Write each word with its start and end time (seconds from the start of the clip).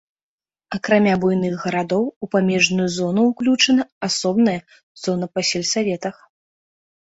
Акрамя 0.77 1.11
буйных 1.25 1.53
гарадоў 1.65 2.05
у 2.07 2.25
памежную 2.37 2.87
зону 2.97 3.21
ўключаны 3.27 3.83
асобныя 4.11 4.59
зоны 5.07 5.33
па 5.37 5.41
сельсаветах. 5.55 6.15